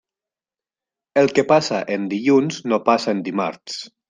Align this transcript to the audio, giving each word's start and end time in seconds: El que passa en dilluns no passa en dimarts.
El 1.23 1.29
que 1.39 1.43
passa 1.51 1.83
en 1.97 2.09
dilluns 2.15 2.59
no 2.73 2.81
passa 2.89 3.15
en 3.19 3.23
dimarts. 3.31 3.81